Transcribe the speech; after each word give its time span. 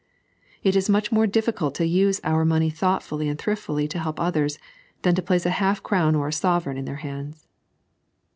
It 0.63 0.75
is 0.75 0.89
much 0.89 1.11
more 1.11 1.27
difficult 1.27 1.75
to 1.75 1.85
use 1.85 2.19
our 2.23 2.43
money 2.43 2.71
thoughtfully 2.71 3.29
and 3.29 3.37
thriftily 3.37 3.87
to 3.89 3.99
help 3.99 4.19
others 4.19 4.57
than 5.03 5.13
to 5.13 5.21
place 5.21 5.43
half 5.43 5.77
a 5.77 5.81
crown 5.83 6.15
or 6.15 6.27
a 6.29 6.33
sovereign 6.33 6.77
in 6.77 6.85
their 6.85 6.95
hands. 7.05 7.47